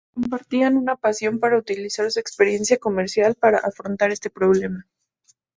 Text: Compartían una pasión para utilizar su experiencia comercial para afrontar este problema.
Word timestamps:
Compartían 0.15 0.77
una 0.77 0.95
pasión 0.95 1.39
para 1.39 1.59
utilizar 1.59 2.09
su 2.09 2.19
experiencia 2.19 2.77
comercial 2.77 3.35
para 3.35 3.59
afrontar 3.59 4.09
este 4.09 4.31
problema. 4.31 4.87